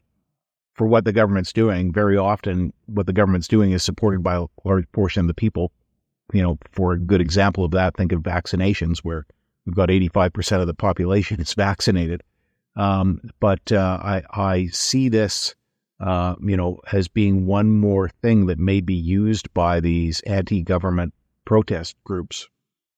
for 0.74 0.88
what 0.88 1.06
the 1.06 1.14
government's 1.14 1.54
doing. 1.54 1.94
Very 1.94 2.18
often, 2.18 2.74
what 2.88 3.06
the 3.08 3.14
government's 3.14 3.48
doing 3.48 3.72
is 3.72 3.84
supported 3.84 4.22
by 4.24 4.36
a 4.36 4.46
large 4.64 4.92
portion 4.92 5.22
of 5.22 5.28
the 5.28 5.34
people. 5.34 5.72
You 6.34 6.42
know, 6.42 6.58
for 6.72 6.94
a 6.94 7.00
good 7.00 7.22
example 7.22 7.64
of 7.64 7.72
that, 7.72 7.96
think 7.96 8.12
of 8.12 8.22
vaccinations, 8.22 9.00
where 9.00 9.26
we've 9.66 9.76
got 9.76 9.90
85% 9.90 10.62
of 10.62 10.68
the 10.68 10.74
population 10.74 11.40
is 11.40 11.54
vaccinated. 11.54 12.24
Um, 12.76 13.22
but 13.40 13.72
uh, 13.72 14.00
I, 14.02 14.24
I 14.32 14.68
see 14.68 15.08
this, 15.08 15.56
uh, 16.02 16.36
you 16.42 16.58
know, 16.58 16.82
as 16.92 17.08
being 17.08 17.46
one 17.46 17.72
more 17.72 18.10
thing 18.22 18.48
that 18.48 18.60
may 18.60 18.82
be 18.82 18.96
used 18.96 19.54
by 19.54 19.80
these 19.80 20.20
anti-government 20.22 21.14
protest 21.46 21.96
groups. 22.04 22.50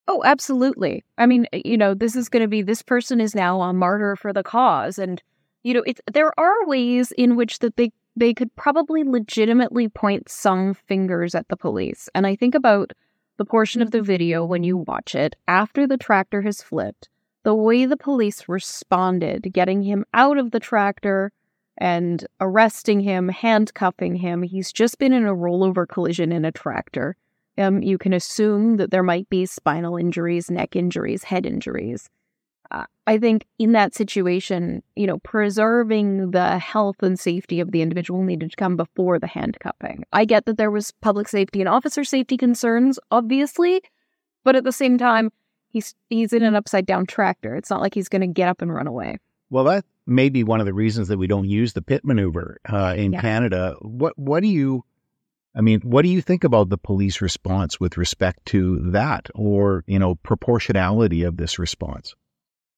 Oh, 0.08 0.24
absolutely. 0.24 1.04
I 1.18 1.26
mean, 1.26 1.48
you 1.54 1.78
know, 1.78 1.94
this 1.94 2.16
is 2.16 2.30
going 2.30 2.42
to 2.42 2.48
be 2.48 2.62
this 2.62 2.82
person 2.82 3.20
is 3.20 3.36
now 3.36 3.62
a 3.62 3.74
martyr 3.74 4.16
for 4.16 4.32
the 4.32 4.44
cause, 4.44 4.98
and 4.98 5.22
you 5.64 5.74
know, 5.74 5.84
it's 5.86 6.00
there 6.12 6.32
are 6.40 6.66
ways 6.66 7.12
in 7.18 7.36
which 7.36 7.60
that 7.60 7.76
they 7.76 7.92
they 8.16 8.34
could 8.34 8.56
probably 8.56 9.04
legitimately 9.04 9.90
point 9.90 10.30
some 10.30 10.74
fingers 10.74 11.36
at 11.36 11.48
the 11.50 11.58
police. 11.58 12.10
And 12.16 12.26
I 12.26 12.36
think 12.36 12.56
about 12.56 12.94
the 13.38 13.46
portion 13.46 13.82
of 13.82 13.92
the 13.92 14.00
mm-hmm. 14.00 14.08
video 14.08 14.46
when 14.46 14.64
you 14.64 14.78
watch 14.78 15.14
it 15.14 15.36
after 15.48 15.86
the 15.86 15.98
tractor 15.98 16.42
has 16.42 16.62
flipped, 16.62 17.10
the 17.44 17.54
way 17.54 17.86
the 17.86 17.98
police 17.98 18.48
responded, 18.48 19.52
getting 19.54 19.84
him 19.84 20.06
out 20.14 20.38
of 20.38 20.52
the 20.52 20.60
tractor 20.60 21.32
and 21.78 22.26
arresting 22.42 23.02
him, 23.02 23.30
handcuffing 23.30 24.16
him. 24.16 24.42
He's 24.42 24.72
just 24.72 24.98
been 24.98 25.14
in 25.14 25.28
a 25.28 25.36
rollover 25.36 25.88
collision 25.88 26.32
in 26.32 26.44
a 26.44 26.52
tractor 26.52 27.16
um, 27.58 27.82
you 27.82 27.98
can 27.98 28.14
assume 28.14 28.78
that 28.78 28.92
there 28.92 29.04
might 29.04 29.30
be 29.30 29.46
spinal 29.46 29.98
injuries, 29.98 30.52
neck 30.52 30.76
injuries, 30.76 31.24
head 31.24 31.46
injuries. 31.46 32.10
Uh, 32.70 32.86
I 33.06 33.18
think 33.18 33.46
in 33.58 33.72
that 33.72 33.96
situation, 33.96 34.84
you 34.96 35.08
know, 35.08 35.20
preserving 35.20 36.32
the 36.32 36.60
health 36.60 37.02
and 37.02 37.18
safety 37.18 37.60
of 37.62 37.72
the 37.72 37.82
individual 37.82 38.24
needed 38.24 38.52
to 38.52 38.58
come 38.58 38.76
before 38.76 39.20
the 39.20 39.28
handcuffing. 39.28 40.04
I 40.12 40.26
get 40.26 40.46
that 40.46 40.58
there 40.58 40.72
was 40.72 40.92
public 41.02 41.30
safety 41.30 41.62
and 41.62 41.70
officer 41.70 42.04
safety 42.04 42.36
concerns, 42.36 43.00
obviously, 43.10 43.82
but 44.44 44.56
at 44.56 44.66
the 44.66 44.74
same 44.74 44.98
time, 44.98 45.32
he's 45.70 45.96
he's 46.10 46.34
in 46.34 46.44
an 46.44 46.56
upside 46.56 46.86
down 46.86 47.06
tractor. 47.06 47.56
It's 47.56 47.70
not 47.70 47.82
like 47.82 47.94
he's 47.94 48.10
going 48.10 48.22
to 48.22 48.28
get 48.28 48.50
up 48.50 48.62
and 48.62 48.74
run 48.74 48.88
away. 48.88 49.18
Well, 49.50 49.64
that 49.66 49.86
may 50.06 50.28
be 50.28 50.44
one 50.44 50.60
of 50.60 50.66
the 50.66 50.74
reasons 50.74 51.08
that 51.08 51.18
we 51.18 51.28
don't 51.28 51.48
use 51.48 51.74
the 51.74 51.82
pit 51.82 52.04
maneuver 52.04 52.58
uh, 52.70 52.96
in 52.98 53.14
yeah. 53.14 53.22
Canada. 53.22 53.76
What 53.82 54.18
what 54.18 54.42
do 54.42 54.50
you 54.50 54.84
I 55.58 55.62
mean, 55.62 55.82
what 55.82 56.04
do 56.04 56.10
you 56.10 56.22
think 56.22 56.44
about 56.44 56.70
the 56.70 56.78
police 56.78 57.20
response 57.20 57.80
with 57.80 57.98
respect 57.98 58.46
to 58.48 58.78
that 58.92 59.28
or, 59.34 59.84
you 59.88 59.98
know, 59.98 60.14
proportionality 60.14 61.24
of 61.24 61.38
this 61.38 61.58
response? 61.58 62.14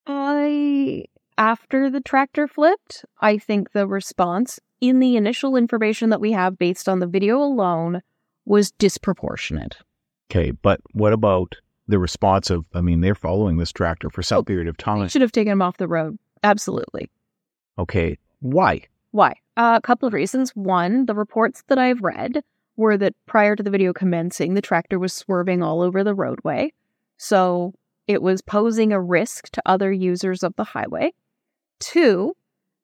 I, 0.07 1.03
after 1.37 1.89
the 1.89 1.99
tractor 1.99 2.47
flipped, 2.47 3.03
I 3.19 3.37
think 3.37 3.73
the 3.73 3.85
response 3.85 4.61
in 4.79 4.99
the 4.99 5.17
initial 5.17 5.57
information 5.57 6.09
that 6.11 6.21
we 6.21 6.31
have 6.31 6.57
based 6.57 6.87
on 6.87 6.99
the 6.99 7.05
video 7.05 7.39
alone 7.39 8.01
was 8.45 8.71
disproportionate. 8.71 9.75
Okay, 10.31 10.51
but 10.51 10.79
what 10.93 11.11
about 11.11 11.55
the 11.89 11.99
response 11.99 12.49
of, 12.49 12.63
I 12.73 12.79
mean, 12.79 13.01
they're 13.01 13.13
following 13.13 13.57
this 13.57 13.73
tractor 13.73 14.09
for 14.09 14.23
some 14.23 14.37
oh, 14.37 14.43
period 14.43 14.69
of 14.69 14.77
time. 14.77 15.09
should 15.09 15.21
have 15.21 15.33
taken 15.33 15.51
him 15.51 15.61
off 15.61 15.75
the 15.77 15.87
road. 15.89 16.17
Absolutely. 16.43 17.09
Okay, 17.77 18.17
why? 18.39 18.83
Why? 19.11 19.33
Uh, 19.57 19.73
a 19.75 19.81
couple 19.85 20.07
of 20.07 20.13
reasons. 20.13 20.51
One, 20.51 21.07
the 21.07 21.15
reports 21.15 21.63
that 21.67 21.77
I've 21.77 22.01
read 22.01 22.41
were 22.79 22.97
that 22.97 23.13
prior 23.25 23.55
to 23.55 23.61
the 23.61 23.69
video 23.69 23.91
commencing, 23.91 24.53
the 24.53 24.61
tractor 24.61 24.97
was 24.97 25.11
swerving 25.11 25.61
all 25.61 25.81
over 25.81 26.01
the 26.03 26.15
roadway. 26.15 26.71
So 27.17 27.73
it 28.07 28.21
was 28.21 28.41
posing 28.41 28.93
a 28.93 29.01
risk 29.01 29.49
to 29.49 29.61
other 29.65 29.91
users 29.91 30.43
of 30.43 30.55
the 30.55 30.63
highway. 30.63 31.13
Two, 31.81 32.35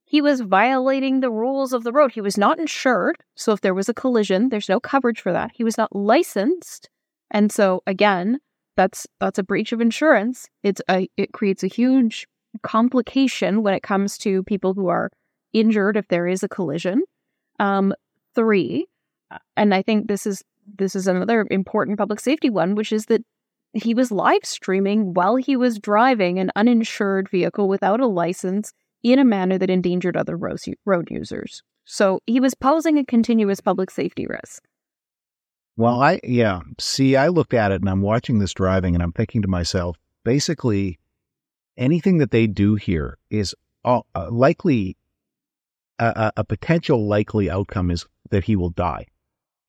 he 0.04 0.22
was 0.22 0.42
violating 0.42 1.22
the 1.22 1.32
rules 1.32 1.72
of 1.72 1.84
the 1.84 1.94
road. 1.94 2.12
He 2.12 2.20
was 2.20 2.38
not 2.38 2.60
insured. 2.60 3.18
So 3.36 3.54
if 3.54 3.62
there 3.62 3.74
was 3.74 3.88
a 3.88 3.94
collision, 3.94 4.50
there's 4.50 4.70
no 4.70 4.82
coverage 4.82 5.22
for 5.22 5.32
that. 5.32 5.52
He 5.56 5.64
was 5.64 5.78
not 5.78 5.96
licensed. 5.96 6.90
And 7.32 7.50
so 7.52 7.82
again, 7.88 8.40
that's 8.76 9.08
that's 9.22 9.40
a 9.40 9.44
breach 9.44 9.72
of 9.72 9.80
insurance. 9.80 10.50
It's 10.62 10.82
a 10.90 11.10
it 11.16 11.32
creates 11.32 11.64
a 11.64 11.68
huge 11.68 12.28
complication 12.62 13.64
when 13.64 13.74
it 13.74 13.84
comes 13.84 14.18
to 14.20 14.44
people 14.44 14.74
who 14.74 14.90
are 14.90 15.10
injured 15.54 15.96
if 15.96 16.10
there 16.10 16.28
is 16.28 16.44
a 16.44 16.50
collision. 16.50 17.02
Um, 17.60 17.94
three, 18.36 18.88
and 19.58 19.74
I 19.74 19.82
think 19.82 20.08
this 20.08 20.26
is 20.26 20.44
this 20.78 20.96
is 20.96 21.08
another 21.08 21.46
important 21.52 21.98
public 21.98 22.20
safety 22.20 22.50
one, 22.50 22.76
which 22.76 22.92
is 22.92 23.06
that 23.06 23.24
he 23.74 23.94
was 23.94 24.12
live 24.12 24.44
streaming 24.46 25.14
while 25.14 25.36
he 25.36 25.56
was 25.56 25.80
driving 25.80 26.40
an 26.40 26.52
uninsured 26.56 27.30
vehicle 27.30 27.68
without 27.68 28.00
a 28.00 28.08
license 28.08 28.74
in 29.04 29.20
a 29.20 29.26
manner 29.26 29.58
that 29.58 29.70
endangered 29.70 30.18
other 30.18 30.38
road 30.38 31.08
users. 31.10 31.62
So 31.84 32.22
he 32.26 32.40
was 32.40 32.56
posing 32.56 32.98
a 32.98 33.06
continuous 33.06 33.60
public 33.60 33.92
safety 33.92 34.26
risk. 34.26 34.64
Well, 35.78 36.02
I, 36.02 36.20
yeah. 36.24 36.62
See, 36.80 37.16
I 37.16 37.28
looked 37.28 37.54
at 37.54 37.72
it 37.72 37.82
and 37.82 37.90
I'm 37.90 38.02
watching 38.02 38.40
this 38.40 38.54
driving 38.54 38.96
and 38.96 39.04
I'm 39.04 39.12
thinking 39.12 39.42
to 39.42 39.48
myself, 39.48 39.98
basically, 40.24 41.00
anything 41.78 42.18
that 42.20 42.32
they 42.32 42.48
do 42.48 42.76
here 42.76 43.18
is 43.30 43.54
uh, 43.84 44.02
likely, 44.32 44.98
a 46.00 46.44
potential 46.44 47.08
likely 47.08 47.50
outcome 47.50 47.92
is 47.92 48.06
that 48.32 48.46
he 48.46 48.56
will 48.56 48.72
die. 48.72 49.06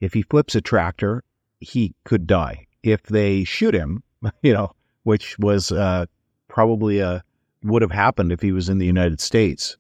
If 0.01 0.13
he 0.13 0.23
flips 0.23 0.55
a 0.55 0.61
tractor, 0.61 1.23
he 1.61 1.95
could 2.05 2.27
die. 2.27 2.67
If 2.83 3.03
they 3.05 3.45
shoot 3.45 3.75
him, 3.75 4.03
you 4.43 4.53
know, 4.53 4.73
which 5.05 5.39
was 5.39 5.73
uh, 5.73 6.07
probably 6.49 7.01
a 7.01 7.09
uh, 7.09 7.21
would 7.65 7.83
have 7.83 7.91
happened 7.91 8.33
if 8.33 8.41
he 8.41 8.53
was 8.53 8.69
in 8.69 8.79
the 8.79 8.87
United 8.87 9.21
States, 9.21 9.77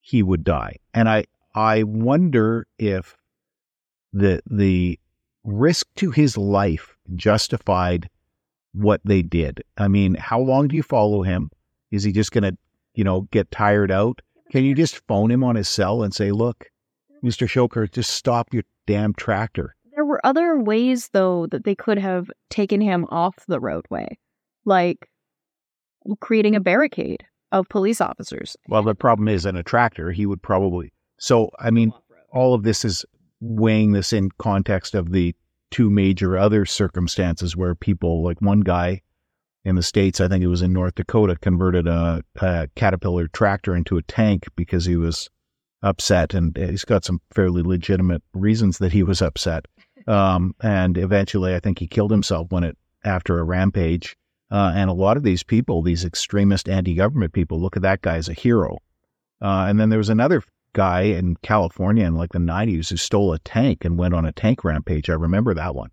he 0.00 0.22
would 0.22 0.44
die. 0.44 0.76
And 0.92 1.08
I 1.08 1.24
I 1.54 1.82
wonder 1.82 2.66
if 2.78 3.16
the 4.12 4.40
the 4.48 4.98
risk 5.42 5.86
to 5.96 6.10
his 6.10 6.36
life 6.36 6.96
justified 7.14 8.08
what 8.72 9.00
they 9.04 9.22
did. 9.22 9.62
I 9.76 9.88
mean, 9.88 10.14
how 10.14 10.40
long 10.40 10.68
do 10.68 10.76
you 10.76 10.82
follow 10.82 11.22
him? 11.22 11.50
Is 11.90 12.02
he 12.02 12.12
just 12.12 12.32
going 12.32 12.44
to, 12.44 12.56
you 12.94 13.04
know, 13.04 13.22
get 13.30 13.50
tired 13.50 13.90
out? 13.90 14.20
Can 14.50 14.64
you 14.64 14.74
just 14.74 15.06
phone 15.06 15.30
him 15.30 15.44
on 15.44 15.56
his 15.56 15.68
cell 15.68 16.02
and 16.02 16.14
say, 16.14 16.30
"Look, 16.30 16.70
Mr. 17.24 17.48
Shoker, 17.48 17.86
just 17.86 18.10
stop 18.10 18.52
your 18.52 18.64
damn 18.86 19.14
tractor. 19.14 19.74
There 19.94 20.04
were 20.04 20.20
other 20.24 20.58
ways, 20.60 21.08
though, 21.12 21.46
that 21.46 21.64
they 21.64 21.74
could 21.74 21.98
have 21.98 22.30
taken 22.50 22.80
him 22.80 23.06
off 23.10 23.34
the 23.46 23.60
roadway, 23.60 24.18
like 24.64 25.08
creating 26.20 26.54
a 26.54 26.60
barricade 26.60 27.24
of 27.50 27.68
police 27.68 28.00
officers. 28.00 28.56
Well, 28.68 28.82
the 28.82 28.94
problem 28.94 29.28
is 29.28 29.46
in 29.46 29.56
a 29.56 29.62
tractor, 29.62 30.10
he 30.10 30.26
would 30.26 30.42
probably. 30.42 30.92
So, 31.18 31.50
I 31.58 31.70
mean, 31.70 31.92
all 32.32 32.52
of 32.52 32.64
this 32.64 32.84
is 32.84 33.04
weighing 33.40 33.92
this 33.92 34.12
in 34.12 34.30
context 34.38 34.94
of 34.94 35.12
the 35.12 35.34
two 35.70 35.90
major 35.90 36.36
other 36.36 36.66
circumstances 36.66 37.56
where 37.56 37.74
people, 37.74 38.22
like 38.22 38.40
one 38.40 38.60
guy 38.60 39.02
in 39.64 39.76
the 39.76 39.82
States, 39.82 40.20
I 40.20 40.28
think 40.28 40.44
it 40.44 40.48
was 40.48 40.62
in 40.62 40.72
North 40.72 40.96
Dakota, 40.96 41.36
converted 41.40 41.86
a, 41.86 42.22
a 42.40 42.68
Caterpillar 42.74 43.28
tractor 43.28 43.74
into 43.74 43.96
a 43.96 44.02
tank 44.02 44.46
because 44.56 44.84
he 44.84 44.96
was 44.96 45.30
upset. 45.84 46.34
And 46.34 46.56
he's 46.56 46.84
got 46.84 47.04
some 47.04 47.20
fairly 47.32 47.62
legitimate 47.62 48.22
reasons 48.32 48.78
that 48.78 48.92
he 48.92 49.02
was 49.02 49.22
upset. 49.22 49.66
Um, 50.06 50.54
and 50.60 50.98
eventually, 50.98 51.54
I 51.54 51.60
think 51.60 51.78
he 51.78 51.86
killed 51.86 52.10
himself 52.10 52.48
when 52.50 52.62
it 52.62 52.76
after 53.06 53.38
a 53.38 53.42
rampage. 53.42 54.18
Uh, 54.50 54.70
and 54.74 54.90
a 54.90 54.92
lot 54.92 55.16
of 55.16 55.22
these 55.22 55.42
people, 55.42 55.80
these 55.80 56.04
extremist 56.04 56.68
anti-government 56.68 57.32
people, 57.32 57.58
look 57.58 57.74
at 57.74 57.82
that 57.82 58.02
guy 58.02 58.16
as 58.16 58.28
a 58.28 58.34
hero. 58.34 58.80
Uh, 59.40 59.64
and 59.66 59.80
then 59.80 59.88
there 59.88 59.98
was 59.98 60.10
another 60.10 60.42
guy 60.74 61.02
in 61.02 61.36
California 61.36 62.04
in 62.04 62.16
like 62.16 62.32
the 62.32 62.38
90s 62.38 62.90
who 62.90 62.98
stole 62.98 63.32
a 63.32 63.38
tank 63.38 63.86
and 63.86 63.96
went 63.96 64.12
on 64.12 64.26
a 64.26 64.32
tank 64.32 64.62
rampage. 64.62 65.08
I 65.08 65.14
remember 65.14 65.54
that 65.54 65.74
one. 65.74 65.90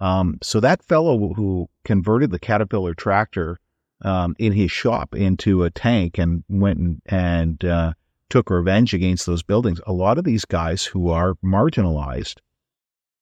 Um, 0.00 0.38
so 0.42 0.60
that 0.60 0.82
fellow 0.82 1.34
who 1.34 1.68
converted 1.84 2.30
the 2.30 2.38
Caterpillar 2.38 2.94
tractor 2.94 3.58
um, 4.02 4.34
in 4.38 4.52
his 4.52 4.72
shop 4.72 5.14
into 5.14 5.64
a 5.64 5.70
tank 5.70 6.16
and 6.16 6.42
went 6.48 6.78
and, 6.78 7.02
and 7.06 7.64
uh, 7.64 7.92
took 8.30 8.48
revenge 8.48 8.94
against 8.94 9.26
those 9.26 9.42
buildings. 9.42 9.80
A 9.86 9.92
lot 9.92 10.16
of 10.16 10.24
these 10.24 10.44
guys 10.44 10.84
who 10.84 11.10
are 11.10 11.34
marginalized, 11.44 12.36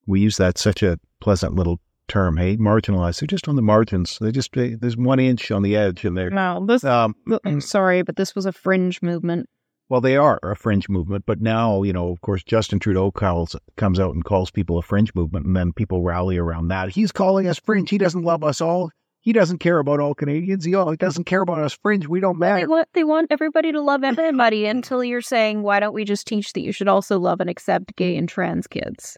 we 0.07 0.21
use 0.21 0.37
that 0.37 0.59
such 0.59 0.83
a 0.83 0.99
pleasant 1.21 1.55
little 1.55 1.81
term, 2.07 2.37
hey, 2.37 2.57
marginalized. 2.57 3.21
They're 3.21 3.27
just 3.27 3.49
on 3.49 3.57
the 3.57 3.63
margins. 3.63 4.19
They 4.21 4.33
just 4.33 4.53
they, 4.53 4.75
there's 4.75 4.97
one 4.97 5.21
inch 5.21 5.51
on 5.51 5.63
the 5.63 5.77
edge, 5.77 6.05
and 6.05 6.17
they're 6.17 6.31
no. 6.31 6.65
This, 6.67 6.85
um, 6.85 7.15
I'm 7.45 7.61
sorry, 7.61 8.03
but 8.03 8.17
this 8.17 8.35
was 8.35 8.47
a 8.47 8.53
fringe 8.53 9.03
movement. 9.03 9.49
Well, 9.91 10.03
they 10.03 10.17
are 10.17 10.39
a 10.43 10.55
fringe 10.55 10.89
movement, 10.89 11.25
but 11.27 11.41
now 11.41 11.83
you 11.83 11.93
know, 11.93 12.11
of 12.11 12.21
course, 12.21 12.43
Justin 12.45 12.79
Trudeau 12.79 13.11
calls 13.11 13.57
comes 13.77 13.99
out 13.99 14.15
and 14.15 14.25
calls 14.25 14.51
people 14.51 14.79
a 14.79 14.83
fringe 14.83 15.15
movement, 15.15 15.47
and 15.47 15.57
then 15.57 15.73
people 15.73 16.03
rally 16.03 16.37
around 16.37 16.69
that. 16.69 16.91
He's 16.91 17.13
calling 17.13 17.47
us 17.47 17.59
fringe. 17.59 17.91
He 17.91 17.99
doesn't 17.99 18.23
love 18.23 18.45
us 18.45 18.61
all. 18.61 18.91
He 19.21 19.33
doesn't 19.33 19.59
care 19.59 19.79
about 19.79 20.01
all 20.01 20.15
Canadians. 20.15 20.65
He, 20.65 20.71
he 20.71 20.97
doesn't 20.97 21.25
care 21.25 21.43
about 21.43 21.59
us 21.59 21.73
fringe. 21.83 22.07
We 22.07 22.21
don't 22.21 22.39
matter. 22.39 22.61
They 22.61 22.67
want, 22.67 22.89
they 22.95 23.05
want 23.05 23.27
everybody 23.31 23.73
to 23.73 23.81
love 23.81 24.05
everybody 24.05 24.67
until 24.67 25.03
you're 25.03 25.21
saying, 25.21 25.63
why 25.63 25.81
don't 25.81 25.95
we 25.95 26.05
just 26.05 26.27
teach 26.27 26.53
that 26.53 26.61
you 26.61 26.73
should 26.73 26.89
also 26.89 27.19
love 27.19 27.41
and 27.41 27.51
accept 27.51 27.97
gay 27.97 28.17
and 28.17 28.29
trans 28.29 28.67
kids? 28.67 29.17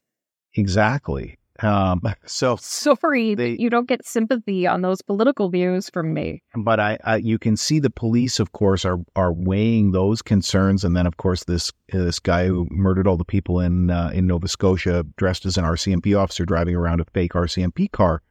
Exactly. 0.55 1.39
Um, 1.63 2.01
so 2.25 2.57
sorry, 2.57 3.35
they, 3.35 3.57
you 3.59 3.71
don't 3.71 3.89
get 3.89 4.07
sympathy 4.07 4.67
on 4.67 4.83
those 4.83 5.03
political 5.03 5.49
views 5.51 5.91
from 5.91 6.15
me. 6.15 6.43
But 6.55 6.81
I, 6.81 6.99
I, 7.05 7.17
you 7.17 7.39
can 7.39 7.57
see 7.57 7.79
the 7.79 7.91
police, 7.91 8.41
of 8.41 8.53
course, 8.53 8.85
are 8.85 8.99
are 9.17 9.33
weighing 9.33 9.93
those 9.93 10.23
concerns, 10.23 10.85
and 10.85 10.97
then 10.97 11.07
of 11.07 11.17
course 11.17 11.45
this 11.45 11.73
this 11.93 12.19
guy 12.19 12.47
who 12.47 12.67
murdered 12.71 13.07
all 13.07 13.17
the 13.17 13.25
people 13.25 13.61
in 13.61 13.91
uh, 13.91 14.11
in 14.13 14.27
Nova 14.27 14.49
Scotia, 14.49 15.05
dressed 15.17 15.47
as 15.47 15.57
an 15.57 15.65
RCMP 15.65 16.19
officer, 16.19 16.45
driving 16.45 16.75
around 16.75 17.01
a 17.01 17.05
fake 17.13 17.33
RCMP 17.33 17.91
car. 17.91 18.23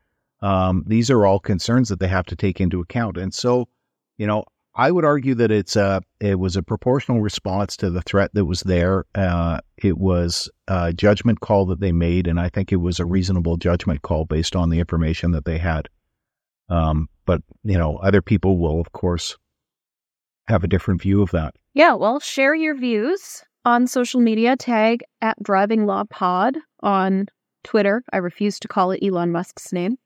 Um, 0.41 0.83
these 0.87 1.09
are 1.09 1.25
all 1.25 1.39
concerns 1.39 1.89
that 1.89 1.99
they 1.99 2.07
have 2.07 2.25
to 2.27 2.35
take 2.35 2.61
into 2.61 2.79
account, 2.79 3.17
and 3.17 3.33
so 3.33 3.67
you 4.17 4.27
know 4.27 4.45
I 4.75 4.91
would 4.91 5.03
argue 5.03 5.35
that 5.35 5.51
it's 5.51 5.75
a 5.75 6.01
it 6.21 6.39
was 6.39 6.55
a 6.55 6.63
proportional 6.63 7.19
response 7.21 7.75
to 7.77 7.89
the 7.89 8.01
threat 8.01 8.31
that 8.33 8.45
was 8.45 8.61
there. 8.61 9.05
Uh, 9.13 9.59
it 9.77 9.97
was 9.97 10.49
a 10.67 10.93
judgment 10.93 11.41
call 11.41 11.65
that 11.65 11.81
they 11.81 11.91
made, 11.91 12.27
and 12.27 12.39
I 12.39 12.47
think 12.47 12.71
it 12.71 12.77
was 12.77 12.99
a 12.99 13.05
reasonable 13.05 13.57
judgment 13.57 14.03
call 14.03 14.23
based 14.25 14.55
on 14.55 14.69
the 14.69 14.79
information 14.79 15.31
that 15.31 15.43
they 15.43 15.57
had. 15.57 15.89
Um, 16.69 17.09
but 17.25 17.41
you 17.63 17.77
know, 17.77 17.97
other 17.97 18.21
people 18.21 18.57
will, 18.57 18.79
of 18.79 18.91
course, 18.93 19.37
have 20.47 20.63
a 20.63 20.67
different 20.67 21.01
view 21.01 21.21
of 21.21 21.31
that. 21.31 21.55
Yeah, 21.73 21.95
well, 21.95 22.19
share 22.19 22.55
your 22.55 22.75
views 22.75 23.43
on 23.65 23.85
social 23.85 24.21
media. 24.21 24.55
Tag 24.55 25.03
at 25.21 25.41
Driving 25.43 25.87
Law 25.87 26.05
Pod 26.09 26.57
on 26.81 27.27
Twitter. 27.63 28.03
I 28.13 28.17
refuse 28.17 28.59
to 28.61 28.67
call 28.67 28.91
it 28.91 29.03
Elon 29.03 29.31
Musk's 29.31 29.73
name, 29.73 29.97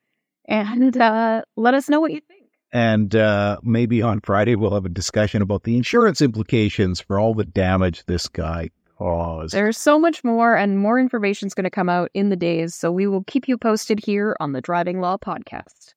and 0.46 0.98
uh, 0.98 1.44
let 1.56 1.74
us 1.74 1.90
know 1.90 2.00
what 2.00 2.12
you 2.12 2.22
think. 2.22 2.44
And 2.72 3.16
uh, 3.16 3.60
maybe 3.62 4.02
on 4.02 4.20
Friday, 4.22 4.56
we'll 4.56 4.74
have 4.74 4.86
a 4.86 4.90
discussion 4.90 5.42
about 5.42 5.64
the 5.64 5.78
insurance 5.78 6.22
implications 6.22 7.00
for 7.00 7.20
all 7.20 7.36
the 7.36 7.46
damage 7.46 8.04
this 8.06 8.28
guy 8.28 8.72
caused. 8.98 9.54
There's 9.54 9.78
so 9.78 10.00
much 10.00 10.24
more, 10.24 10.56
and 10.56 10.80
more 10.80 11.00
information 11.00 11.48
is 11.48 11.54
going 11.54 11.66
to 11.66 11.70
come 11.70 11.90
out 11.90 12.10
in 12.16 12.30
the 12.30 12.36
days. 12.36 12.74
So 12.74 12.92
we 12.92 13.06
will 13.06 13.24
keep 13.26 13.48
you 13.48 13.58
posted 13.58 14.04
here 14.04 14.36
on 14.40 14.54
the 14.54 14.62
Driving 14.62 15.02
Law 15.02 15.18
Podcast. 15.18 15.94